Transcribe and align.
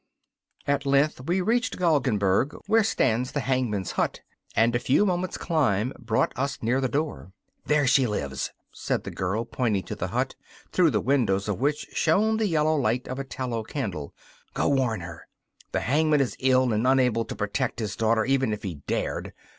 At 0.65 0.83
length 0.87 1.21
we 1.27 1.41
reached 1.41 1.73
the 1.73 1.77
Galgenberg, 1.77 2.57
where 2.65 2.83
stands 2.83 3.31
the 3.33 3.39
hangman's 3.41 3.91
hut, 3.91 4.21
and 4.55 4.75
a 4.75 4.79
few 4.79 5.05
moments' 5.05 5.37
climb 5.37 5.93
brought 5.99 6.33
us 6.35 6.57
near 6.63 6.81
the 6.81 6.89
door. 6.89 7.33
'There 7.67 7.85
she 7.85 8.07
lives,' 8.07 8.51
said 8.71 9.03
the 9.03 9.11
girl, 9.11 9.45
pointing 9.45 9.83
to 9.83 9.93
the 9.95 10.07
hut, 10.07 10.33
through 10.71 10.89
the 10.89 11.01
windows 11.01 11.47
of 11.47 11.59
which 11.59 11.85
shone 11.93 12.37
the 12.37 12.47
yellow 12.47 12.75
light 12.75 13.07
of 13.07 13.19
a 13.19 13.23
tallow 13.23 13.61
candle; 13.61 14.11
'go 14.55 14.69
warn 14.69 15.01
her. 15.01 15.27
The 15.71 15.81
hangman 15.81 16.19
is 16.19 16.35
ill 16.39 16.73
and 16.73 16.87
unable 16.87 17.23
to 17.25 17.35
protect 17.35 17.77
his 17.79 17.95
daughter, 17.95 18.25
even 18.25 18.53
if 18.53 18.63
he 18.63 18.81
dared. 18.87 19.33